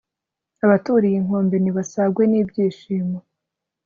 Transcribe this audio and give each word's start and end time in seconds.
abaturiye 0.65 1.17
inkombe 1.19 1.55
nibasagwe 1.59 2.23
n'ibyishimo 2.27 3.17